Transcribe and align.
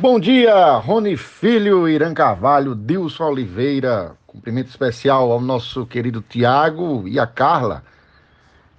Bom 0.00 0.18
dia, 0.18 0.76
Rony 0.78 1.14
Filho, 1.14 1.86
Irã 1.86 2.14
Carvalho, 2.14 2.74
Dilson 2.74 3.24
Oliveira. 3.24 4.16
Cumprimento 4.26 4.68
especial 4.68 5.30
ao 5.30 5.38
nosso 5.38 5.84
querido 5.84 6.24
Tiago 6.26 7.06
e 7.06 7.20
a 7.20 7.26
Carla, 7.26 7.84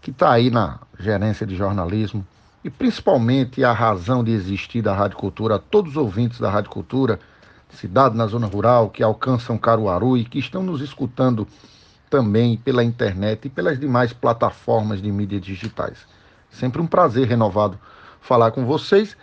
que 0.01 0.09
está 0.09 0.31
aí 0.31 0.49
na 0.49 0.79
gerência 0.97 1.45
de 1.45 1.55
jornalismo 1.55 2.25
e 2.63 2.71
principalmente 2.71 3.63
a 3.63 3.71
razão 3.71 4.23
de 4.23 4.31
existir 4.31 4.81
da 4.81 4.95
Rádio 4.95 5.15
Cultura, 5.15 5.57
a 5.57 5.59
todos 5.59 5.91
os 5.91 5.97
ouvintes 5.97 6.39
da 6.39 6.49
Rádio 6.49 6.71
Cultura, 6.71 7.19
cidade 7.69 8.17
na 8.17 8.25
zona 8.25 8.47
rural, 8.47 8.89
que 8.89 9.03
alcançam 9.03 9.59
Caruaru 9.59 10.17
e 10.17 10.25
que 10.25 10.39
estão 10.39 10.63
nos 10.63 10.81
escutando 10.81 11.47
também 12.09 12.57
pela 12.57 12.83
internet 12.83 13.45
e 13.45 13.49
pelas 13.49 13.79
demais 13.79 14.11
plataformas 14.11 14.99
de 14.99 15.11
mídias 15.11 15.43
digitais. 15.43 15.99
Sempre 16.49 16.81
um 16.81 16.87
prazer 16.87 17.27
renovado 17.27 17.79
falar 18.21 18.49
com 18.49 18.65
vocês 18.65 19.15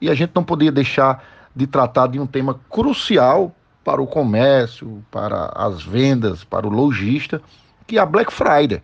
e 0.00 0.08
a 0.08 0.14
gente 0.14 0.30
não 0.32 0.44
podia 0.44 0.70
deixar 0.70 1.39
de 1.54 1.66
tratar 1.66 2.06
de 2.08 2.18
um 2.18 2.26
tema 2.26 2.58
crucial 2.68 3.54
para 3.84 4.00
o 4.00 4.06
comércio, 4.06 5.04
para 5.10 5.46
as 5.54 5.82
vendas, 5.82 6.44
para 6.44 6.66
o 6.66 6.70
lojista, 6.70 7.40
que 7.86 7.98
é 7.98 8.00
a 8.00 8.06
Black 8.06 8.32
Friday, 8.32 8.82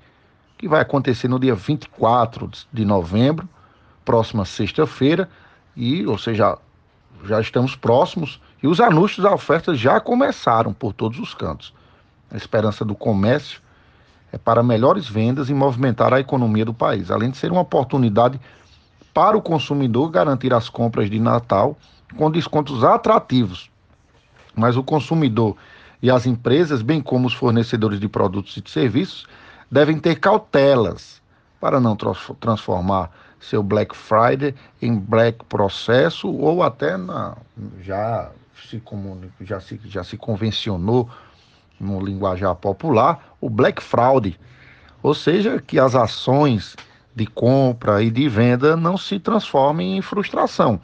que 0.58 0.68
vai 0.68 0.80
acontecer 0.80 1.28
no 1.28 1.38
dia 1.38 1.54
24 1.54 2.50
de 2.72 2.84
novembro, 2.84 3.48
próxima 4.04 4.44
sexta-feira, 4.44 5.28
e, 5.76 6.06
ou 6.06 6.16
seja, 6.16 6.58
já 7.24 7.40
estamos 7.40 7.76
próximos 7.76 8.40
e 8.62 8.66
os 8.66 8.80
anúncios 8.80 9.22
da 9.22 9.32
oferta 9.32 9.74
já 9.74 10.00
começaram 10.00 10.72
por 10.72 10.92
todos 10.92 11.18
os 11.18 11.34
cantos. 11.34 11.72
A 12.30 12.36
esperança 12.36 12.84
do 12.84 12.94
comércio 12.94 13.60
é 14.32 14.38
para 14.38 14.62
melhores 14.62 15.08
vendas 15.08 15.48
e 15.48 15.54
movimentar 15.54 16.12
a 16.12 16.20
economia 16.20 16.64
do 16.64 16.74
país, 16.74 17.10
além 17.10 17.30
de 17.30 17.36
ser 17.36 17.52
uma 17.52 17.60
oportunidade 17.60 18.40
para 19.14 19.36
o 19.36 19.42
consumidor 19.42 20.10
garantir 20.10 20.52
as 20.52 20.68
compras 20.68 21.08
de 21.08 21.20
Natal 21.20 21.76
com 22.16 22.30
descontos 22.30 22.84
atrativos. 22.84 23.70
Mas 24.54 24.76
o 24.76 24.82
consumidor 24.82 25.56
e 26.02 26.10
as 26.10 26.26
empresas, 26.26 26.82
bem 26.82 27.00
como 27.00 27.26
os 27.26 27.34
fornecedores 27.34 27.98
de 27.98 28.08
produtos 28.08 28.56
e 28.56 28.60
de 28.60 28.70
serviços, 28.70 29.26
devem 29.70 29.98
ter 29.98 30.16
cautelas 30.16 31.20
para 31.60 31.80
não 31.80 31.96
transformar 32.38 33.10
seu 33.40 33.62
Black 33.62 33.96
Friday 33.96 34.54
em 34.80 34.96
Black 34.98 35.44
Processo 35.46 36.30
ou 36.30 36.62
até 36.62 36.96
na, 36.96 37.36
já 37.82 38.30
se 38.68 38.82
já 39.40 39.60
se, 39.60 39.80
já 39.84 40.04
se 40.04 40.16
convencionou 40.16 41.08
no 41.78 42.00
linguajar 42.00 42.54
popular 42.54 43.36
o 43.40 43.50
Black 43.50 43.82
Fraud, 43.82 44.38
ou 45.02 45.14
seja, 45.14 45.60
que 45.60 45.78
as 45.78 45.94
ações 45.94 46.74
de 47.14 47.26
compra 47.26 48.02
e 48.02 48.10
de 48.10 48.28
venda 48.28 48.76
não 48.76 48.96
se 48.96 49.18
transformem 49.18 49.96
em 49.96 50.02
frustração, 50.02 50.80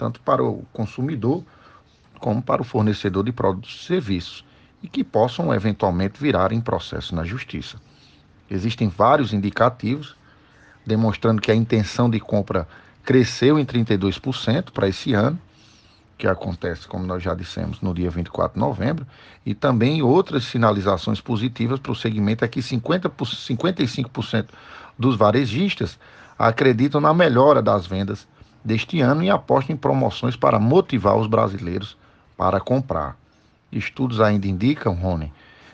tanto 0.00 0.18
para 0.22 0.42
o 0.42 0.64
consumidor 0.72 1.44
como 2.18 2.40
para 2.40 2.62
o 2.62 2.64
fornecedor 2.64 3.22
de 3.22 3.32
produtos 3.32 3.82
e 3.82 3.84
serviços, 3.84 4.46
e 4.82 4.88
que 4.88 5.04
possam 5.04 5.52
eventualmente 5.52 6.18
virar 6.18 6.52
em 6.52 6.60
processo 6.60 7.14
na 7.14 7.22
justiça. 7.22 7.76
Existem 8.50 8.88
vários 8.88 9.34
indicativos 9.34 10.16
demonstrando 10.86 11.42
que 11.42 11.52
a 11.52 11.54
intenção 11.54 12.08
de 12.08 12.18
compra 12.18 12.66
cresceu 13.04 13.58
em 13.58 13.66
32% 13.66 14.70
para 14.70 14.88
esse 14.88 15.12
ano, 15.12 15.38
que 16.16 16.26
acontece, 16.26 16.88
como 16.88 17.04
nós 17.04 17.22
já 17.22 17.34
dissemos, 17.34 17.82
no 17.82 17.92
dia 17.92 18.08
24 18.08 18.54
de 18.54 18.60
novembro, 18.60 19.06
e 19.44 19.54
também 19.54 20.00
outras 20.00 20.44
sinalizações 20.44 21.20
positivas 21.20 21.78
para 21.78 21.92
o 21.92 21.96
segmento 21.96 22.42
é 22.42 22.48
que 22.48 22.60
50%, 22.60 23.10
55% 23.10 24.48
dos 24.98 25.14
varejistas 25.14 25.98
acreditam 26.38 27.02
na 27.02 27.12
melhora 27.12 27.60
das 27.60 27.86
vendas 27.86 28.26
deste 28.64 29.00
ano 29.00 29.22
e 29.22 29.30
apostam 29.30 29.74
em 29.74 29.78
promoções 29.78 30.36
para 30.36 30.58
motivar 30.58 31.16
os 31.16 31.26
brasileiros 31.26 31.96
para 32.36 32.60
comprar. 32.60 33.16
Estudos 33.72 34.20
ainda 34.20 34.46
indicam, 34.46 34.94
Rony, 34.94 35.32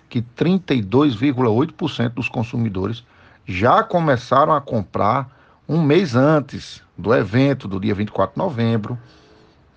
que 0.08 0.22
32,8% 0.22 2.10
dos 2.10 2.28
consumidores 2.28 3.04
já 3.46 3.82
começaram 3.82 4.52
a 4.52 4.60
comprar 4.60 5.30
um 5.68 5.82
mês 5.82 6.14
antes 6.14 6.82
do 6.96 7.14
evento, 7.14 7.66
do 7.66 7.80
dia 7.80 7.94
24 7.94 8.34
de 8.34 8.38
novembro, 8.38 8.98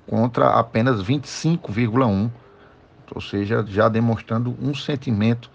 contra 0.07 0.49
apenas 0.51 1.03
25,1%, 1.03 2.31
ou 3.13 3.21
seja, 3.21 3.65
já 3.67 3.89
demonstrando 3.89 4.55
um 4.61 4.73
sentimento 4.73 5.49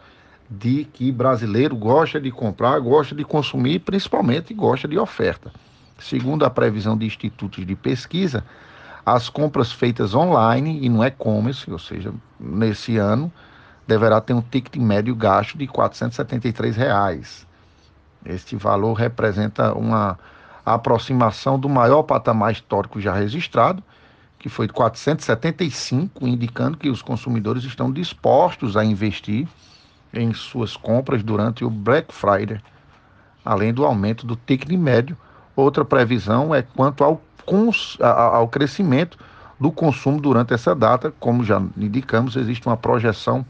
de 0.50 0.84
que 0.84 1.10
brasileiro 1.10 1.76
gosta 1.76 2.20
de 2.20 2.31
comprar, 2.31 2.78
gosta 2.81 3.14
de 3.14 3.25
consumir, 3.25 3.81
principalmente 3.81 4.53
gosta 4.53 4.87
de 4.87 4.98
oferta. 4.98 5.53
Segundo 6.04 6.44
a 6.44 6.50
previsão 6.50 6.98
de 6.98 7.06
institutos 7.06 7.65
de 7.65 7.75
pesquisa, 7.75 8.44
as 9.06 9.31
compras 9.31 9.72
feitas 9.72 10.15
online 10.15 10.78
e 10.82 10.88
no 10.91 11.03
e-commerce, 11.03 11.70
ou 11.70 11.78
seja, 11.78 12.12
nesse 12.38 12.98
ano, 12.98 13.32
deverá 13.87 14.20
ter 14.20 14.34
um 14.34 14.43
ticket 14.43 14.76
médio 14.76 15.16
gasto 15.16 15.56
de 15.56 15.66
473 15.66 16.76
reais. 16.76 17.47
Este 18.22 18.54
valor 18.54 18.93
representa 18.93 19.72
uma 19.72 20.19
aproximação 20.64 21.59
do 21.59 21.70
maior 21.70 22.03
patamar 22.03 22.53
histórico 22.53 23.00
já 23.00 23.14
registrado, 23.14 23.82
que 24.38 24.50
foi 24.50 24.66
de 24.66 24.75
475, 24.75 26.28
indicando 26.28 26.76
que 26.76 26.91
os 26.91 27.00
consumidores 27.00 27.64
estão 27.64 27.91
dispostos 27.91 28.76
a 28.76 28.84
investir 28.84 29.48
em 30.12 30.34
suas 30.34 30.76
compras 30.76 31.22
durante 31.22 31.64
o 31.64 31.70
Black 31.70 32.12
Friday, 32.12 32.60
além 33.43 33.72
do 33.72 33.87
aumento 33.87 34.26
do 34.26 34.37
ticket 34.37 34.78
médio. 34.78 35.16
Outra 35.56 35.84
previsão 35.84 36.54
é 36.54 36.62
quanto 36.62 37.04
ao, 37.04 37.22
ao 38.00 38.48
crescimento 38.48 39.19
do 39.59 39.70
consumo 39.70 40.20
durante 40.20 40.53
essa 40.53 40.75
data. 40.75 41.12
Como 41.20 41.44
já 41.44 41.62
indicamos, 41.76 42.37
existe 42.37 42.66
uma 42.66 42.76
projeção, 42.76 43.47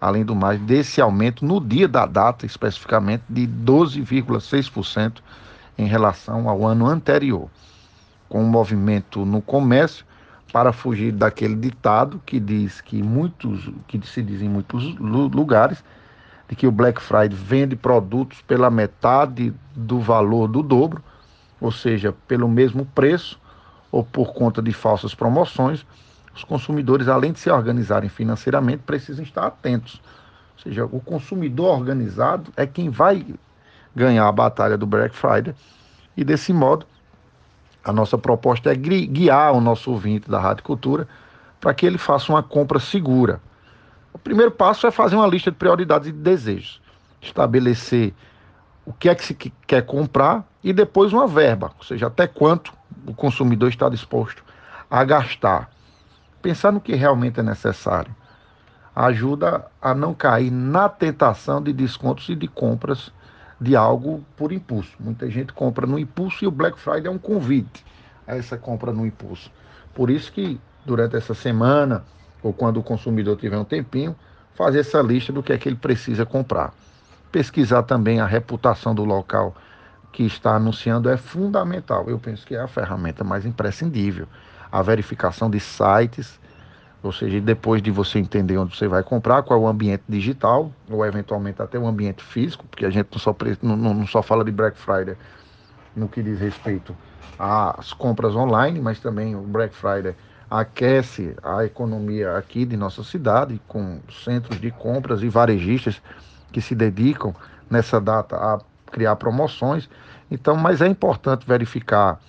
além 0.00 0.24
do 0.24 0.34
mais, 0.34 0.60
desse 0.60 1.00
aumento 1.00 1.44
no 1.44 1.60
dia 1.60 1.86
da 1.86 2.06
data, 2.06 2.44
especificamente, 2.44 3.22
de 3.28 3.46
12,6% 3.46 5.20
em 5.78 5.86
relação 5.86 6.48
ao 6.48 6.66
ano 6.66 6.86
anterior. 6.86 7.48
Com 8.28 8.40
o 8.40 8.46
um 8.46 8.48
movimento 8.48 9.24
no 9.24 9.40
comércio, 9.40 10.04
para 10.52 10.72
fugir 10.72 11.10
daquele 11.10 11.56
ditado 11.56 12.22
que 12.24 12.38
diz 12.38 12.80
que 12.80 13.02
muitos, 13.02 13.72
que 13.88 14.00
se 14.06 14.22
diz 14.22 14.40
em 14.40 14.48
muitos 14.48 14.94
lugares, 14.98 15.82
de 16.48 16.54
que 16.54 16.64
o 16.64 16.70
Black 16.70 17.02
Friday 17.02 17.36
vende 17.36 17.74
produtos 17.74 18.40
pela 18.42 18.70
metade 18.70 19.52
do 19.74 19.98
valor 19.98 20.46
do 20.46 20.62
dobro, 20.62 21.02
ou 21.64 21.72
seja, 21.72 22.14
pelo 22.26 22.48
mesmo 22.48 22.84
preço 22.86 23.40
ou 23.90 24.04
por 24.04 24.32
conta 24.32 24.60
de 24.60 24.72
falsas 24.72 25.14
promoções, 25.14 25.86
os 26.34 26.44
consumidores, 26.44 27.08
além 27.08 27.32
de 27.32 27.38
se 27.38 27.50
organizarem 27.50 28.08
financeiramente, 28.08 28.82
precisam 28.84 29.24
estar 29.24 29.46
atentos. 29.46 30.00
Ou 30.56 30.62
seja, 30.62 30.84
o 30.84 31.00
consumidor 31.00 31.78
organizado 31.78 32.52
é 32.56 32.66
quem 32.66 32.90
vai 32.90 33.24
ganhar 33.94 34.26
a 34.26 34.32
batalha 34.32 34.76
do 34.76 34.86
Black 34.86 35.14
Friday 35.14 35.54
e 36.16 36.24
desse 36.24 36.52
modo 36.52 36.86
a 37.84 37.92
nossa 37.92 38.18
proposta 38.18 38.72
é 38.72 38.74
guiar 38.74 39.52
o 39.52 39.60
nosso 39.60 39.90
ouvinte 39.90 40.28
da 40.28 40.40
Rádio 40.40 40.64
Cultura 40.64 41.06
para 41.60 41.72
que 41.72 41.86
ele 41.86 41.98
faça 41.98 42.32
uma 42.32 42.42
compra 42.42 42.80
segura 42.80 43.40
o 44.14 44.18
primeiro 44.18 44.52
passo 44.52 44.86
é 44.86 44.92
fazer 44.92 45.16
uma 45.16 45.26
lista 45.26 45.50
de 45.50 45.56
prioridades 45.56 46.08
e 46.08 46.12
de 46.12 46.18
desejos. 46.18 46.80
Estabelecer 47.20 48.14
o 48.86 48.92
que 48.92 49.08
é 49.08 49.14
que 49.14 49.24
se 49.24 49.34
quer 49.34 49.84
comprar 49.84 50.48
e 50.64 50.72
depois 50.72 51.12
uma 51.12 51.28
verba, 51.28 51.72
ou 51.78 51.84
seja, 51.84 52.06
até 52.06 52.26
quanto 52.26 52.72
o 53.06 53.12
consumidor 53.12 53.68
está 53.68 53.88
disposto 53.90 54.42
a 54.90 55.04
gastar. 55.04 55.70
Pensar 56.40 56.72
no 56.72 56.80
que 56.80 56.94
realmente 56.94 57.38
é 57.38 57.42
necessário 57.42 58.14
ajuda 58.94 59.66
a 59.82 59.92
não 59.92 60.14
cair 60.14 60.50
na 60.50 60.88
tentação 60.88 61.60
de 61.60 61.72
descontos 61.72 62.28
e 62.28 62.34
de 62.36 62.46
compras 62.46 63.12
de 63.60 63.74
algo 63.74 64.24
por 64.36 64.52
impulso. 64.52 64.96
Muita 65.00 65.28
gente 65.28 65.52
compra 65.52 65.86
no 65.86 65.98
impulso 65.98 66.44
e 66.44 66.46
o 66.46 66.50
Black 66.50 66.78
Friday 66.78 67.08
é 67.08 67.10
um 67.10 67.18
convite 67.18 67.84
a 68.26 68.36
essa 68.36 68.56
compra 68.56 68.92
no 68.92 69.04
impulso. 69.04 69.50
Por 69.92 70.10
isso 70.10 70.32
que 70.32 70.60
durante 70.84 71.16
essa 71.16 71.34
semana 71.34 72.04
ou 72.42 72.52
quando 72.52 72.78
o 72.78 72.82
consumidor 72.82 73.36
tiver 73.36 73.58
um 73.58 73.64
tempinho, 73.64 74.14
fazer 74.54 74.80
essa 74.80 75.00
lista 75.00 75.32
do 75.32 75.42
que 75.42 75.52
é 75.52 75.58
que 75.58 75.68
ele 75.68 75.76
precisa 75.76 76.24
comprar. 76.24 76.72
Pesquisar 77.32 77.82
também 77.82 78.20
a 78.20 78.26
reputação 78.26 78.94
do 78.94 79.04
local 79.04 79.56
que 80.14 80.22
está 80.22 80.54
anunciando 80.54 81.10
é 81.10 81.16
fundamental. 81.16 82.08
Eu 82.08 82.20
penso 82.20 82.46
que 82.46 82.54
é 82.54 82.60
a 82.60 82.68
ferramenta 82.68 83.24
mais 83.24 83.44
imprescindível. 83.44 84.28
A 84.70 84.80
verificação 84.80 85.50
de 85.50 85.58
sites, 85.58 86.40
ou 87.02 87.10
seja, 87.10 87.40
depois 87.40 87.82
de 87.82 87.90
você 87.90 88.20
entender 88.20 88.56
onde 88.56 88.76
você 88.76 88.86
vai 88.86 89.02
comprar, 89.02 89.42
qual 89.42 89.58
é 89.58 89.62
o 89.64 89.66
ambiente 89.66 90.04
digital, 90.08 90.70
ou 90.88 91.04
eventualmente 91.04 91.60
até 91.60 91.80
o 91.80 91.86
ambiente 91.88 92.22
físico, 92.22 92.64
porque 92.70 92.86
a 92.86 92.90
gente 92.90 93.08
não 93.10 93.18
só, 93.18 93.36
não, 93.60 93.76
não 93.76 94.06
só 94.06 94.22
fala 94.22 94.44
de 94.44 94.52
Black 94.52 94.78
Friday 94.78 95.16
no 95.96 96.08
que 96.08 96.22
diz 96.22 96.38
respeito 96.38 96.96
às 97.36 97.92
compras 97.92 98.36
online, 98.36 98.80
mas 98.80 99.00
também 99.00 99.34
o 99.34 99.40
Black 99.40 99.74
Friday 99.74 100.14
aquece 100.48 101.34
a 101.42 101.64
economia 101.64 102.36
aqui 102.36 102.64
de 102.64 102.76
nossa 102.76 103.02
cidade, 103.02 103.60
com 103.66 103.98
centros 104.22 104.60
de 104.60 104.70
compras 104.70 105.24
e 105.24 105.28
varejistas 105.28 106.00
que 106.52 106.60
se 106.60 106.72
dedicam 106.76 107.34
nessa 107.68 108.00
data 108.00 108.36
a 108.36 108.60
criar 108.94 109.16
promoções. 109.16 109.90
Então, 110.30 110.56
mas 110.56 110.80
é 110.80 110.86
importante 110.86 111.44
verificar 111.44 112.20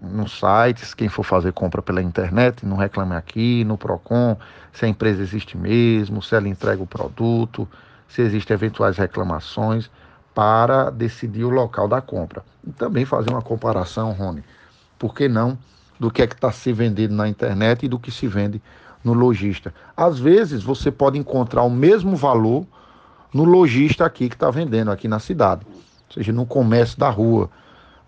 nos 0.00 0.40
sites, 0.40 0.94
quem 0.94 1.10
for 1.10 1.22
fazer 1.22 1.52
compra 1.52 1.82
pela 1.82 2.02
internet, 2.02 2.64
não 2.64 2.78
reclame 2.78 3.14
aqui, 3.14 3.64
no 3.64 3.76
PROCON, 3.76 4.34
se 4.72 4.86
a 4.86 4.88
empresa 4.88 5.22
existe 5.22 5.58
mesmo, 5.58 6.22
se 6.22 6.34
ela 6.34 6.48
entrega 6.48 6.82
o 6.82 6.86
produto, 6.86 7.68
se 8.08 8.22
existem 8.22 8.54
eventuais 8.54 8.96
reclamações, 8.96 9.90
para 10.34 10.88
decidir 10.88 11.44
o 11.44 11.50
local 11.50 11.86
da 11.86 12.00
compra. 12.00 12.42
E 12.66 12.72
também 12.72 13.04
fazer 13.04 13.28
uma 13.28 13.42
comparação, 13.42 14.12
Rony, 14.12 14.42
por 14.98 15.14
que 15.14 15.28
não, 15.28 15.58
do 15.98 16.10
que 16.10 16.22
é 16.22 16.26
que 16.26 16.34
está 16.34 16.50
se 16.50 16.72
vendendo 16.72 17.14
na 17.14 17.28
internet 17.28 17.84
e 17.84 17.88
do 17.88 17.98
que 17.98 18.10
se 18.10 18.26
vende 18.26 18.62
no 19.04 19.12
lojista. 19.12 19.74
Às 19.94 20.18
vezes 20.18 20.62
você 20.62 20.90
pode 20.90 21.18
encontrar 21.18 21.62
o 21.62 21.70
mesmo 21.70 22.16
valor 22.16 22.66
no 23.34 23.44
lojista 23.44 24.06
aqui 24.06 24.28
que 24.28 24.34
está 24.34 24.50
vendendo 24.50 24.90
aqui 24.90 25.06
na 25.06 25.18
cidade, 25.18 25.66
ou 26.10 26.14
seja, 26.14 26.32
no 26.32 26.44
comércio 26.44 26.98
da 26.98 27.08
rua. 27.08 27.48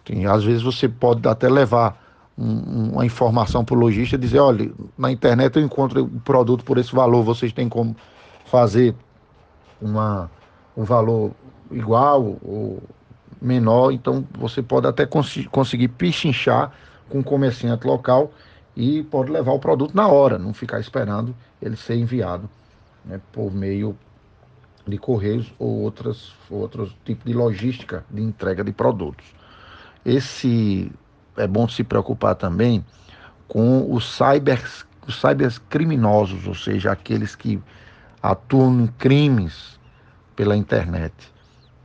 Tem, 0.04 0.26
às 0.26 0.42
vezes 0.44 0.62
você 0.62 0.88
pode 0.88 1.26
até 1.28 1.48
levar 1.48 2.00
um, 2.36 2.90
uma 2.92 3.06
informação 3.06 3.64
para 3.64 3.76
o 3.76 3.78
lojista 3.78 4.16
e 4.16 4.18
dizer, 4.18 4.40
olha, 4.40 4.70
na 4.98 5.10
internet 5.10 5.56
eu 5.56 5.64
encontro 5.64 6.02
o 6.04 6.20
produto 6.20 6.64
por 6.64 6.78
esse 6.78 6.92
valor, 6.92 7.22
vocês 7.22 7.52
têm 7.52 7.68
como 7.68 7.94
fazer 8.46 8.94
uma, 9.80 10.30
um 10.76 10.84
valor 10.84 11.30
igual 11.70 12.36
ou 12.42 12.82
menor, 13.40 13.92
então 13.92 14.26
você 14.38 14.62
pode 14.62 14.86
até 14.86 15.06
cons 15.06 15.46
conseguir 15.50 15.88
pichinchar 15.88 16.72
com 17.08 17.20
o 17.20 17.24
comerciante 17.24 17.86
local 17.86 18.32
e 18.76 19.02
pode 19.04 19.30
levar 19.30 19.52
o 19.52 19.58
produto 19.58 19.94
na 19.94 20.08
hora, 20.08 20.38
não 20.38 20.54
ficar 20.54 20.80
esperando 20.80 21.34
ele 21.60 21.76
ser 21.76 21.96
enviado 21.96 22.48
né, 23.04 23.20
por 23.32 23.52
meio 23.52 23.96
de 24.86 24.98
correios 24.98 25.52
ou 25.58 25.80
outras, 25.80 26.32
outros 26.50 26.94
tipos 27.04 27.24
de 27.24 27.32
logística 27.32 28.04
de 28.10 28.22
entrega 28.22 28.64
de 28.64 28.72
produtos. 28.72 29.24
Esse 30.04 30.90
é 31.36 31.46
bom 31.46 31.68
se 31.68 31.84
preocupar 31.84 32.34
também 32.34 32.84
com 33.46 33.92
os 33.92 34.04
cyber, 34.16 34.62
os 35.06 35.20
cybercriminosos, 35.20 36.46
ou 36.46 36.54
seja, 36.54 36.90
aqueles 36.90 37.36
que 37.36 37.60
atuam 38.22 38.80
em 38.80 38.86
crimes 38.86 39.78
pela 40.34 40.56
internet. 40.56 41.12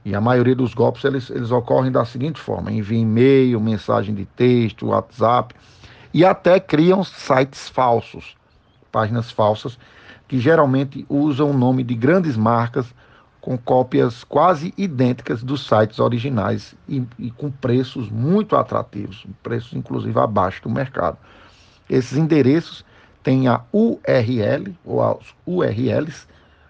E 0.05 0.15
a 0.15 0.21
maioria 0.21 0.55
dos 0.55 0.73
golpes 0.73 1.03
eles, 1.03 1.29
eles 1.29 1.51
ocorrem 1.51 1.91
da 1.91 2.05
seguinte 2.05 2.39
forma: 2.39 2.71
envia 2.71 2.99
e-mail, 2.99 3.59
mensagem 3.59 4.15
de 4.15 4.25
texto, 4.25 4.87
WhatsApp 4.87 5.53
e 6.13 6.23
até 6.23 6.59
criam 6.59 7.03
sites 7.03 7.67
falsos, 7.67 8.35
páginas 8.91 9.29
falsas, 9.29 9.77
que 10.27 10.39
geralmente 10.39 11.05
usam 11.09 11.51
o 11.51 11.57
nome 11.57 11.83
de 11.83 11.95
grandes 11.95 12.35
marcas 12.35 12.93
com 13.39 13.57
cópias 13.57 14.25
quase 14.25 14.73
idênticas 14.77 15.41
dos 15.41 15.65
sites 15.65 15.99
originais 15.99 16.75
e, 16.87 17.01
e, 17.17 17.31
com 17.31 17.49
preços 17.49 18.09
muito 18.09 18.57
atrativos, 18.57 19.25
preços 19.41 19.73
inclusive 19.73 20.19
abaixo 20.19 20.61
do 20.63 20.69
mercado. 20.69 21.17
Esses 21.89 22.17
endereços 22.17 22.83
têm 23.23 23.47
a 23.47 23.61
URL 23.71 24.75
ou 24.83 25.01
as 25.01 25.33
URLs, 25.45 26.27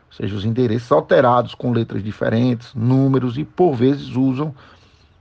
ou 0.08 0.16
seja, 0.16 0.36
os 0.36 0.46
endereços 0.46 0.92
alterados 0.92 1.56
com 1.56 1.72
letras 1.72 2.04
diferentes, 2.04 2.76
números 2.76 3.38
e 3.40 3.44
por 3.44 3.74
vezes 3.74 4.16
usam 4.16 4.54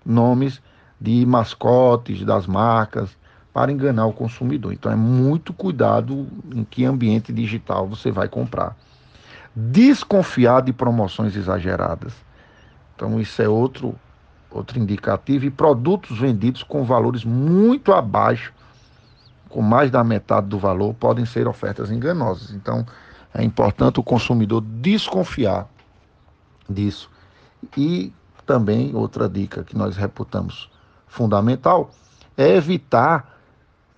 nomes 0.04 0.60
de 1.00 1.24
mascotes 1.24 2.22
das 2.24 2.46
marcas, 2.46 3.16
para 3.56 3.72
enganar 3.72 4.04
o 4.04 4.12
consumidor. 4.12 4.74
Então 4.74 4.92
é 4.92 4.94
muito 4.94 5.54
cuidado 5.54 6.28
em 6.54 6.62
que 6.62 6.84
ambiente 6.84 7.32
digital 7.32 7.88
você 7.88 8.10
vai 8.10 8.28
comprar. 8.28 8.76
Desconfiar 9.54 10.60
de 10.60 10.74
promoções 10.74 11.34
exageradas. 11.34 12.12
Então 12.94 13.18
isso 13.18 13.40
é 13.40 13.48
outro 13.48 13.94
outro 14.50 14.78
indicativo 14.78 15.46
e 15.46 15.50
produtos 15.50 16.18
vendidos 16.18 16.62
com 16.62 16.84
valores 16.84 17.24
muito 17.24 17.94
abaixo, 17.94 18.52
com 19.48 19.62
mais 19.62 19.90
da 19.90 20.04
metade 20.04 20.48
do 20.48 20.58
valor, 20.58 20.92
podem 20.92 21.24
ser 21.24 21.48
ofertas 21.48 21.90
enganosas. 21.90 22.50
Então 22.50 22.84
é 23.32 23.42
importante 23.42 23.98
o 23.98 24.02
consumidor 24.02 24.60
desconfiar 24.60 25.66
disso. 26.68 27.10
E 27.74 28.12
também 28.44 28.94
outra 28.94 29.26
dica 29.26 29.64
que 29.64 29.74
nós 29.74 29.96
reputamos 29.96 30.70
fundamental 31.06 31.90
é 32.36 32.54
evitar 32.54 33.35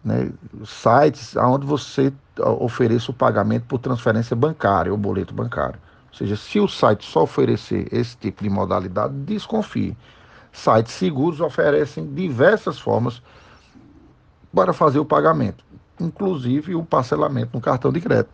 né, 0.05 0.31
sites 0.65 1.37
onde 1.37 1.67
você 1.67 2.13
ofereça 2.61 3.11
o 3.11 3.15
pagamento 3.15 3.65
por 3.67 3.79
transferência 3.79 4.35
bancária 4.37 4.93
ou 4.93 4.99
boleto 4.99 5.35
bancário. 5.35 5.79
Ou 6.11 6.15
seja, 6.17 6.37
se 6.37 6.59
o 6.59 6.69
site 6.69 7.05
só 7.05 7.23
oferecer 7.23 7.89
esse 7.93 8.17
tipo 8.17 8.43
de 8.43 8.51
modalidade, 8.51 9.15
desconfie. 9.15 9.97
Sites 10.53 10.93
seguros 10.93 11.41
oferecem 11.41 12.13
diversas 12.15 12.79
formas 12.79 13.23
para 14.53 14.73
fazer 14.73 14.99
o 14.99 15.05
pagamento, 15.05 15.65
inclusive 16.01 16.75
o 16.75 16.85
parcelamento 16.85 17.51
no 17.53 17.61
cartão 17.61 17.93
de 17.93 18.01
crédito. 18.01 18.31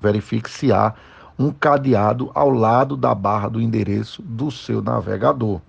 Verifique 0.00 0.50
se 0.50 0.72
há 0.72 0.94
um 1.38 1.50
cadeado 1.50 2.30
ao 2.34 2.50
lado 2.50 2.96
da 2.96 3.14
barra 3.14 3.48
do 3.48 3.60
endereço 3.60 4.22
do 4.22 4.50
seu 4.50 4.80
navegador, 4.80 5.60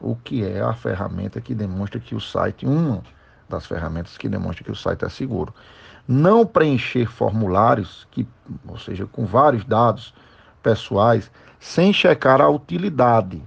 o 0.00 0.14
que 0.14 0.44
é 0.44 0.60
a 0.60 0.72
ferramenta 0.72 1.40
que 1.40 1.54
demonstra 1.54 1.98
que 1.98 2.14
o 2.14 2.20
site, 2.20 2.66
uma 2.66 3.02
das 3.48 3.66
ferramentas 3.66 4.16
que 4.16 4.28
demonstram 4.28 4.64
que 4.64 4.72
o 4.72 4.76
site 4.76 5.04
é 5.04 5.08
seguro. 5.08 5.54
Não 6.06 6.46
preencher 6.46 7.06
formulários, 7.06 8.06
que, 8.10 8.26
ou 8.66 8.78
seja, 8.78 9.06
com 9.06 9.26
vários 9.26 9.64
dados 9.64 10.14
pessoais, 10.62 11.30
sem 11.58 11.92
checar 11.92 12.40
a 12.40 12.48
utilidade 12.48 13.42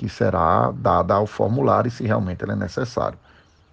que 0.00 0.08
será 0.08 0.72
dada 0.74 1.12
ao 1.12 1.26
formulário 1.26 1.90
se 1.90 2.04
realmente 2.04 2.42
ele 2.42 2.52
é 2.52 2.56
necessário. 2.56 3.18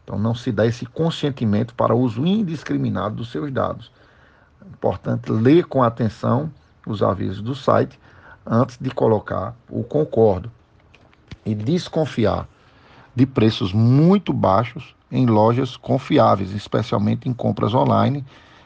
Então 0.04 0.20
não 0.20 0.36
se 0.36 0.52
dá 0.52 0.66
esse 0.66 0.86
consentimento 0.86 1.74
para 1.74 1.96
uso 1.96 2.26
indiscriminado 2.26 3.16
dos 3.16 3.32
seus 3.32 3.50
dados. 3.50 3.90
Importante 4.66 5.32
ler 5.32 5.66
com 5.66 5.82
atenção 5.82 6.52
os 6.86 7.02
avisos 7.02 7.42
do 7.42 7.56
site 7.56 7.98
antes 8.46 8.78
de 8.78 8.90
colocar 8.90 9.56
o 9.70 9.86
concordo 9.86 10.52
e 11.46 11.56
desconfiar 11.56 12.46
de 13.16 13.26
preços 13.26 13.72
muito 13.72 14.34
baixos 14.34 14.97
em 15.12 15.26
lojas 15.26 15.78
confiáveis, 15.78 16.52
especialmente 16.52 17.30
em 17.30 17.34
compras 17.34 17.74
online, 17.74 18.26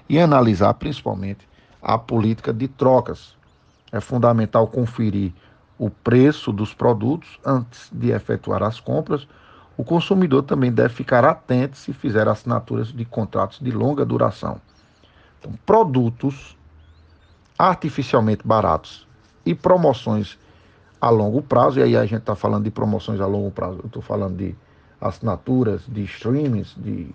e 0.09 0.19
analisar 0.19 0.73
principalmente 0.73 1.47
a 1.81 1.97
política 1.97 2.53
de 2.53 2.67
trocas. 2.67 3.35
É 3.91 3.99
fundamental 3.99 4.67
conferir 4.67 5.33
o 5.77 5.89
preço 5.89 6.51
dos 6.51 6.73
produtos 6.73 7.39
antes 7.45 7.89
de 7.91 8.11
efetuar 8.11 8.61
as 8.63 8.79
compras. 8.79 9.27
O 9.77 9.83
consumidor 9.83 10.43
também 10.43 10.71
deve 10.71 10.93
ficar 10.93 11.25
atento 11.25 11.77
se 11.77 11.93
fizer 11.93 12.27
assinaturas 12.27 12.89
de 12.89 13.03
contratos 13.05 13.59
de 13.59 13.71
longa 13.71 14.05
duração. 14.05 14.61
Então, 15.39 15.53
produtos 15.65 16.55
artificialmente 17.57 18.45
baratos 18.45 19.07
e 19.45 19.55
promoções 19.55 20.37
a 20.99 21.09
longo 21.09 21.41
prazo, 21.41 21.79
e 21.79 21.83
aí 21.83 21.97
a 21.97 22.05
gente 22.05 22.19
está 22.21 22.35
falando 22.35 22.65
de 22.65 22.71
promoções 22.71 23.19
a 23.19 23.25
longo 23.25 23.49
prazo, 23.49 23.79
eu 23.79 23.87
estou 23.87 24.01
falando 24.03 24.37
de 24.37 24.55
assinaturas 25.01 25.81
de 25.87 26.03
streamings, 26.03 26.75
de, 26.77 27.05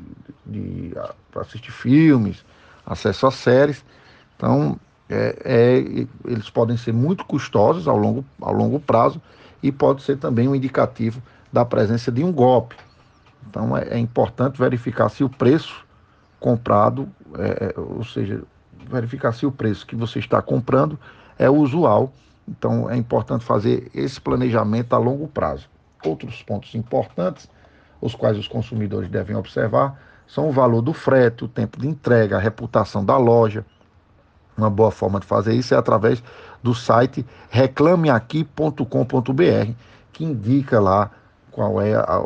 de, 0.45 0.89
de 0.91 0.95
para 1.31 1.43
assistir 1.43 1.71
filmes, 1.71 2.45
acesso 2.85 3.27
a 3.27 3.31
séries. 3.31 3.85
Então, 4.37 4.79
é, 5.09 5.37
é, 5.45 6.07
eles 6.25 6.51
podem 6.51 6.77
ser 6.77 6.93
muito 6.93 7.25
custosos 7.25 7.87
ao 7.87 7.97
longo, 7.97 8.25
ao 8.41 8.53
longo 8.53 8.81
prazo 8.81 9.23
e 9.63 9.71
pode 9.71 10.03
ser 10.03 10.19
também 10.19 10.49
um 10.49 10.55
indicativo 10.55 11.23
da 11.53 11.65
presença 11.65 12.11
de 12.11 12.25
um 12.25 12.33
golpe. 12.33 12.77
Então, 13.49 13.77
é, 13.77 13.89
é 13.91 13.99
importante 13.99 14.59
verificar 14.59 15.09
se 15.09 15.23
o 15.23 15.29
preço 15.29 15.85
comprado, 16.41 17.09
é, 17.39 17.67
é, 17.67 17.81
ou 17.81 18.05
seja, 18.05 18.43
verificar 18.91 19.33
se 19.33 19.47
o 19.47 19.53
preço 19.53 19.87
que 19.87 19.97
você 19.97 20.19
está 20.19 20.43
comprando 20.43 20.99
é 21.39 21.49
usual. 21.49 22.13
Então, 22.49 22.91
é 22.91 22.97
importante 22.97 23.45
fazer 23.45 23.91
esse 23.95 24.21
planejamento 24.21 24.93
a 24.93 24.99
longo 24.99 25.27
prazo. 25.29 25.69
Outros 26.05 26.43
pontos 26.43 26.75
importantes 26.75 27.49
os 28.01 28.15
quais 28.15 28.39
os 28.39 28.49
consumidores 28.49 29.09
devem 29.09 29.37
observar, 29.37 29.99
são 30.27 30.49
o 30.49 30.53
valor 30.53 30.83
do 30.83 30.93
frete, 30.93 31.45
o 31.45 31.49
tempo 31.49 31.81
de 31.81 31.87
entrega, 31.87 32.37
a 32.37 32.41
reputação 32.41 33.05
da 33.05 33.17
loja. 33.17 33.65
Uma 34.57 34.71
boa 34.71 34.91
forma 34.91 35.21
de 35.21 35.27
fazer 35.27 35.55
isso 35.55 35.75
é 35.75 35.77
através 35.77 36.23
do 36.63 36.75
site 36.75 37.25
reclameaqui.com.br, 37.51 39.73
que 40.13 40.25
indica 40.25 40.81
lá 40.81 41.11
qual 41.53 41.81
é 41.81 41.95
a, 41.95 42.25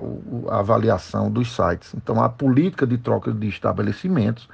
a, 0.49 0.59
avaliação 0.59 1.31
dos 1.31 1.55
sites. 1.55 1.95
Então, 1.95 2.23
a 2.23 2.29
política 2.29 2.87
de 2.87 2.99
troca 2.99 3.33
de 3.33 3.49
estabelecimentos, 3.49 4.49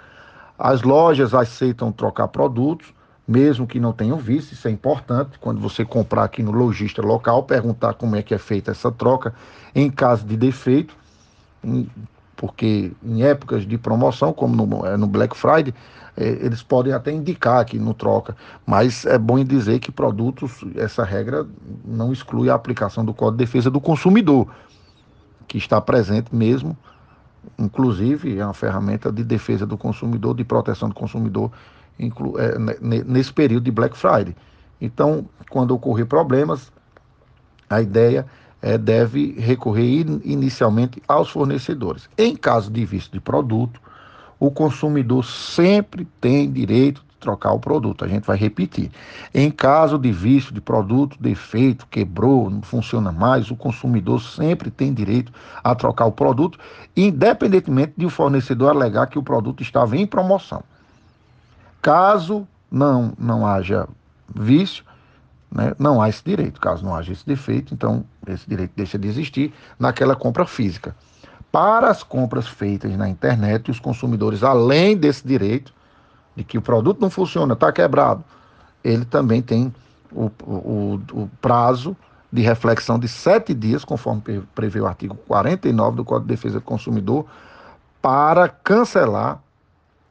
as 0.58 0.82
lojas 0.82 1.34
aceitam 1.34 1.92
trocar 1.92 2.28
produtos, 2.28 2.94
mesmo 3.28 3.66
que 3.66 3.80
não 3.80 3.92
tenham 3.92 4.18
visto, 4.18 4.52
isso 4.52 4.68
é 4.68 4.70
importante. 4.70 5.38
Quando 5.38 5.60
você 5.60 5.84
comprar 5.84 6.24
aqui 6.24 6.42
no 6.42 6.52
lojista 6.52 7.02
local, 7.02 7.42
perguntar 7.42 7.94
como 7.94 8.16
é 8.16 8.22
que 8.22 8.34
é 8.34 8.38
feita 8.38 8.70
essa 8.70 8.90
troca 8.90 9.34
em 9.74 9.90
caso 9.90 10.24
de 10.24 10.36
defeito 10.36 10.96
porque 12.36 12.92
em 13.02 13.22
épocas 13.22 13.66
de 13.66 13.78
promoção, 13.78 14.32
como 14.32 14.66
no, 14.66 14.86
é, 14.86 14.96
no 14.96 15.06
Black 15.06 15.36
Friday, 15.36 15.74
é, 16.16 16.28
eles 16.28 16.62
podem 16.62 16.92
até 16.92 17.10
indicar 17.10 17.60
aqui 17.60 17.78
no 17.78 17.94
troca, 17.94 18.36
mas 18.66 19.06
é 19.06 19.18
bom 19.18 19.42
dizer 19.42 19.78
que 19.78 19.90
produtos, 19.90 20.64
essa 20.74 21.04
regra 21.04 21.46
não 21.84 22.12
exclui 22.12 22.50
a 22.50 22.54
aplicação 22.54 23.04
do 23.04 23.14
Código 23.14 23.38
de 23.38 23.44
Defesa 23.44 23.70
do 23.70 23.80
Consumidor, 23.80 24.48
que 25.48 25.58
está 25.58 25.80
presente 25.80 26.34
mesmo 26.34 26.76
inclusive 27.58 28.38
é 28.38 28.44
uma 28.44 28.54
ferramenta 28.54 29.12
de 29.12 29.22
defesa 29.22 29.66
do 29.66 29.78
consumidor, 29.78 30.34
de 30.34 30.44
proteção 30.44 30.88
do 30.88 30.94
consumidor 30.94 31.50
é, 31.98 33.02
nesse 33.04 33.32
período 33.32 33.64
de 33.64 33.70
Black 33.70 33.96
Friday. 33.96 34.34
Então, 34.80 35.26
quando 35.50 35.70
ocorrer 35.72 36.06
problemas, 36.06 36.72
a 37.68 37.80
ideia 37.80 38.20
é 38.20 38.26
deve 38.76 39.34
recorrer 39.38 40.06
inicialmente 40.24 41.00
aos 41.06 41.28
fornecedores. 41.28 42.08
Em 42.18 42.34
caso 42.34 42.70
de 42.70 42.84
vício 42.84 43.12
de 43.12 43.20
produto, 43.20 43.80
o 44.40 44.50
consumidor 44.50 45.24
sempre 45.24 46.06
tem 46.20 46.50
direito 46.50 47.00
de 47.00 47.16
trocar 47.20 47.52
o 47.52 47.60
produto. 47.60 48.04
A 48.04 48.08
gente 48.08 48.26
vai 48.26 48.36
repetir. 48.36 48.90
Em 49.32 49.50
caso 49.50 49.98
de 49.98 50.10
vício 50.10 50.52
de 50.52 50.60
produto, 50.60 51.16
defeito, 51.20 51.86
quebrou, 51.86 52.50
não 52.50 52.62
funciona 52.62 53.12
mais, 53.12 53.50
o 53.50 53.56
consumidor 53.56 54.20
sempre 54.20 54.70
tem 54.70 54.92
direito 54.92 55.32
a 55.62 55.74
trocar 55.74 56.06
o 56.06 56.12
produto, 56.12 56.58
independentemente 56.96 57.94
de 57.96 58.04
o 58.04 58.10
fornecedor 58.10 58.70
alegar 58.70 59.06
que 59.06 59.18
o 59.18 59.22
produto 59.22 59.62
estava 59.62 59.96
em 59.96 60.06
promoção. 60.06 60.62
Caso 61.80 62.46
não, 62.70 63.12
não 63.18 63.46
haja 63.46 63.88
vício, 64.34 64.84
né, 65.50 65.74
não 65.78 66.00
há 66.00 66.08
esse 66.08 66.22
direito. 66.24 66.60
Caso 66.60 66.84
não 66.84 66.94
haja 66.94 67.12
esse 67.12 67.26
defeito, 67.26 67.74
então 67.74 68.04
esse 68.26 68.48
direito 68.48 68.72
deixa 68.76 68.98
de 68.98 69.08
existir 69.08 69.54
naquela 69.78 70.16
compra 70.16 70.46
física. 70.46 70.94
Para 71.50 71.88
as 71.88 72.02
compras 72.02 72.46
feitas 72.46 72.94
na 72.96 73.08
internet, 73.08 73.70
os 73.70 73.80
consumidores, 73.80 74.42
além 74.42 74.96
desse 74.96 75.26
direito 75.26 75.72
de 76.34 76.44
que 76.44 76.58
o 76.58 76.62
produto 76.62 77.00
não 77.00 77.08
funciona, 77.08 77.54
está 77.54 77.72
quebrado, 77.72 78.22
ele 78.84 79.04
também 79.04 79.40
tem 79.40 79.74
o, 80.12 80.30
o, 80.44 81.00
o, 81.12 81.30
prazo 81.40 81.96
de 82.30 82.42
reflexão 82.42 82.98
de 82.98 83.08
sete 83.08 83.54
dias, 83.54 83.84
conforme 83.84 84.22
prevê 84.54 84.80
o 84.80 84.86
artigo 84.86 85.14
49 85.26 85.96
do 85.96 86.04
Código 86.04 86.28
de 86.28 86.34
Defesa 86.34 86.60
do 86.60 86.64
Consumidor, 86.64 87.26
para 88.02 88.48
cancelar 88.48 89.40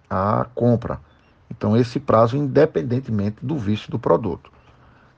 a 0.10 0.46
compra. 0.56 1.00
Então, 1.50 1.78
esse 1.78 2.00
prazo, 2.00 2.36
independentemente 2.36 3.38
do 3.42 3.58
vício 3.58 3.92
do 3.92 4.00
produto. 4.00 4.52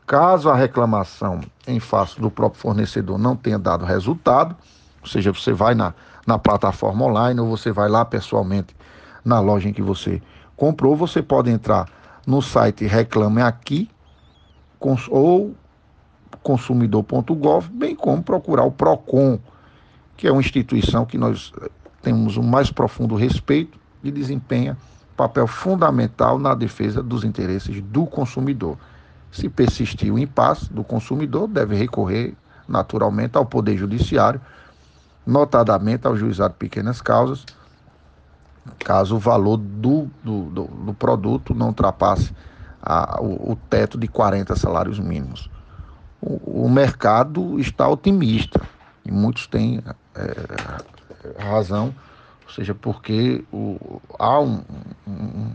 Caso 0.07 0.49
a 0.49 0.55
reclamação 0.55 1.41
em 1.67 1.81
face 1.81 2.17
do 2.17 2.31
próprio 2.31 2.61
fornecedor 2.61 3.17
não 3.17 3.35
tenha 3.35 3.59
dado 3.59 3.83
resultado, 3.83 4.55
ou 5.01 5.07
seja, 5.07 5.33
você 5.33 5.51
vai 5.51 5.75
na, 5.75 5.93
na 6.25 6.39
plataforma 6.39 7.03
online 7.03 7.41
ou 7.41 7.49
você 7.49 7.73
vai 7.73 7.89
lá 7.89 8.05
pessoalmente 8.05 8.73
na 9.25 9.41
loja 9.41 9.67
em 9.67 9.73
que 9.73 9.81
você 9.81 10.21
comprou, 10.55 10.95
você 10.95 11.21
pode 11.21 11.51
entrar 11.51 11.89
no 12.25 12.41
site 12.41 12.85
Reclame 12.87 13.41
Aqui 13.41 13.89
cons, 14.79 15.07
ou 15.09 15.53
consumidor.gov, 16.41 17.67
bem 17.69 17.93
como 17.93 18.23
procurar 18.23 18.63
o 18.63 18.71
PROCON, 18.71 19.37
que 20.15 20.25
é 20.25 20.31
uma 20.31 20.39
instituição 20.39 21.05
que 21.05 21.17
nós 21.17 21.51
temos 22.01 22.37
o 22.37 22.43
mais 22.43 22.71
profundo 22.71 23.13
respeito 23.13 23.77
e 24.01 24.09
desempenha 24.09 24.77
papel 25.17 25.47
fundamental 25.47 26.39
na 26.39 26.55
defesa 26.55 27.03
dos 27.03 27.25
interesses 27.25 27.81
do 27.81 28.05
consumidor. 28.05 28.77
Se 29.31 29.49
persistir 29.49 30.13
o 30.13 30.19
impasse 30.19 30.71
do 30.71 30.83
consumidor, 30.83 31.47
deve 31.47 31.75
recorrer 31.75 32.33
naturalmente 32.67 33.37
ao 33.37 33.45
Poder 33.45 33.77
Judiciário, 33.77 34.41
notadamente 35.25 36.07
ao 36.07 36.15
juizado 36.15 36.53
de 36.53 36.59
pequenas 36.59 37.01
causas, 37.01 37.45
caso 38.79 39.15
o 39.15 39.19
valor 39.19 39.57
do, 39.57 40.09
do, 40.23 40.43
do, 40.45 40.63
do 40.65 40.93
produto 40.93 41.53
não 41.53 41.67
ultrapasse 41.67 42.33
a, 42.81 43.21
o, 43.21 43.51
o, 43.51 43.55
teto 43.69 43.97
de 43.97 44.07
40 44.07 44.55
salários 44.55 44.99
mínimos. 44.99 45.49
O, 46.21 46.65
o 46.65 46.69
mercado 46.69 47.59
está 47.59 47.87
otimista 47.87 48.61
e 49.05 49.11
muitos 49.11 49.47
têm 49.47 49.81
é, 50.15 51.43
razão 51.43 51.93
ou 52.47 52.53
seja, 52.53 52.73
porque 52.73 53.43
o, 53.51 54.01
há 54.17 54.39
um, 54.39 54.63
um, 55.05 55.51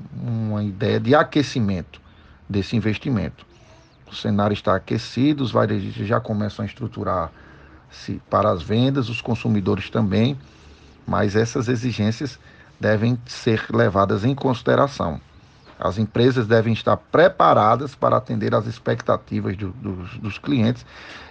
uma 0.50 0.62
ideia 0.62 1.00
de 1.00 1.14
aquecimento 1.14 2.00
desse 2.46 2.76
investimento. 2.76 3.46
O 4.12 4.14
cenário 4.14 4.52
está 4.52 4.76
aquecido, 4.76 5.42
os 5.42 5.50
varejistas 5.50 6.06
já 6.06 6.20
começam 6.20 6.62
a 6.62 6.66
estruturar-se 6.66 8.20
para 8.28 8.50
as 8.50 8.62
vendas, 8.62 9.08
os 9.08 9.22
consumidores 9.22 9.88
também, 9.88 10.38
mas 11.06 11.34
essas 11.34 11.66
exigências 11.66 12.38
devem 12.78 13.18
ser 13.24 13.64
levadas 13.72 14.22
em 14.22 14.34
consideração. 14.34 15.18
As 15.80 15.96
empresas 15.96 16.46
devem 16.46 16.74
estar 16.74 16.94
preparadas 16.98 17.94
para 17.94 18.18
atender 18.18 18.54
às 18.54 18.66
expectativas 18.66 19.56
do, 19.56 19.70
dos, 19.70 20.18
dos 20.18 20.36
clientes 20.36 20.84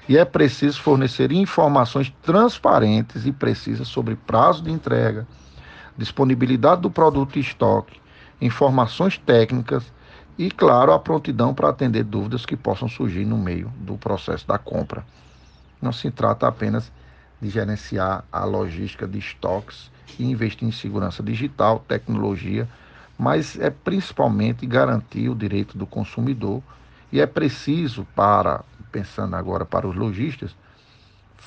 e 0.09 0.17
é 0.17 0.25
preciso 0.25 0.81
fornecer 0.81 1.31
informações 1.31 2.11
transparentes 2.23 3.27
e 3.27 3.31
precisas 3.31 3.87
sobre 3.87 4.15
prazo 4.15 4.63
de 4.63 4.71
entrega, 4.71 5.27
disponibilidade 5.95 6.81
do 6.81 6.89
produto 6.89 7.37
em 7.37 7.41
estoque, 7.41 8.01
informações 8.41 9.19
técnicas 9.19 9.83
e, 10.41 10.49
claro, 10.49 10.91
a 10.91 10.97
prontidão 10.97 11.53
para 11.53 11.69
atender 11.69 12.03
dúvidas 12.03 12.47
que 12.47 12.57
possam 12.57 12.89
surgir 12.89 13.25
no 13.25 13.37
meio 13.37 13.71
do 13.77 13.95
processo 13.95 14.47
da 14.47 14.57
compra. 14.57 15.05
Não 15.79 15.91
se 15.91 16.09
trata 16.09 16.47
apenas 16.47 16.91
de 17.39 17.47
gerenciar 17.47 18.23
a 18.31 18.43
logística 18.43 19.07
de 19.07 19.19
estoques 19.19 19.91
e 20.17 20.25
investir 20.25 20.67
em 20.67 20.71
segurança 20.71 21.21
digital, 21.21 21.85
tecnologia, 21.87 22.67
mas 23.19 23.59
é 23.59 23.69
principalmente 23.69 24.65
garantir 24.65 25.29
o 25.29 25.35
direito 25.35 25.77
do 25.77 25.85
consumidor 25.85 26.63
e 27.11 27.21
é 27.21 27.27
preciso 27.27 28.03
para, 28.15 28.65
pensando 28.91 29.35
agora 29.35 29.63
para 29.63 29.87
os 29.87 29.95
lojistas, 29.95 30.55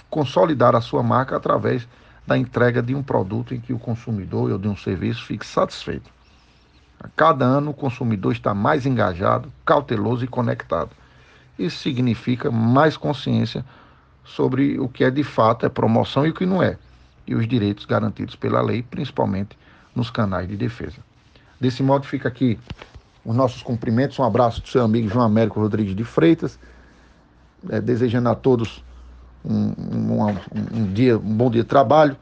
consolidar 0.09 0.77
a 0.77 0.81
sua 0.81 1.03
marca 1.03 1.37
através 1.37 1.89
da 2.25 2.39
entrega 2.39 2.81
de 2.81 2.95
um 2.95 3.03
produto 3.03 3.57
em 3.57 3.61
que 3.61 3.73
o 3.73 3.79
consumidor 3.79 4.53
ou 4.53 4.59
de 4.59 4.69
um 4.69 4.77
serviço 4.77 5.25
fique 5.25 5.45
satisfeito. 5.45 6.15
A 7.05 7.09
cada 7.15 7.45
ano 7.45 7.73
o 7.73 7.75
consumidor 7.75 8.33
está 8.33 8.55
mais 8.55 8.87
engajado, 8.87 9.53
cauteloso 9.63 10.25
e 10.25 10.27
conectado. 10.27 10.89
Isso 11.59 11.77
significa 11.77 12.51
mais 12.51 12.97
consciência 12.97 13.63
sobre 14.25 14.81
o 14.81 14.89
que 14.89 15.05
é 15.05 15.11
de 15.11 15.23
fato 15.23 15.67
é 15.67 15.69
promoção 15.69 16.27
e 16.27 16.31
o 16.31 16.35
que 16.35 16.47
não 16.47 16.63
é, 16.63 16.79
e 17.27 17.35
os 17.35 17.47
direitos 17.47 17.85
garantidos 17.85 18.35
pela 18.35 18.63
lei, 18.63 18.83
principalmente 18.83 19.55
nos 19.95 20.09
canais 20.09 20.49
de 20.49 20.57
defesa. 20.57 20.97
Desse 21.61 21.83
modo 21.83 22.07
fica 22.07 22.27
aqui 22.27 22.59
os 23.23 23.37
nossos 23.37 23.63
cumprimentos, 23.63 24.19
um 24.19 24.25
abraço 24.25 24.63
do 24.63 24.69
seu 24.69 24.83
amigo 24.83 25.07
João 25.07 25.27
Américo 25.27 25.61
Rodrigues 25.61 25.95
de 25.95 26.05
Freitas, 26.05 26.59
é, 27.69 27.83
desejando 27.83 28.31
a 28.31 28.35
todos 28.35 28.83
um, 29.45 29.75
um, 29.79 30.27
um, 30.73 30.93
dia, 30.95 31.19
um 31.19 31.37
bom 31.37 31.51
dia 31.51 31.63
de 31.63 31.69
trabalho 31.69 32.17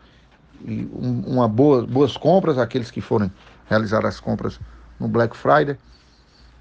e 0.65 0.89
uma 0.93 1.47
boa, 1.47 1.87
boas 1.87 2.17
compras, 2.17 2.59
aqueles 2.59 2.91
que 2.91 3.01
forem 3.01 3.31
realizar 3.73 4.05
as 4.05 4.21
compras 4.21 4.61
no 5.01 5.09
Black 5.09 5.35
Friday 5.35 5.79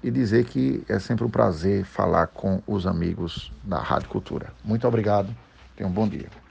e 0.02 0.10
dizer 0.10 0.46
que 0.46 0.82
é 0.88 0.98
sempre 0.98 1.24
um 1.24 1.30
prazer 1.30 1.84
falar 1.84 2.28
com 2.28 2.62
os 2.66 2.86
amigos 2.86 3.52
da 3.62 3.78
Rádio 3.78 4.08
Cultura. 4.08 4.52
Muito 4.64 4.88
obrigado, 4.88 5.28
tenham 5.76 5.90
um 5.90 5.94
bom 5.94 6.08
dia. 6.08 6.41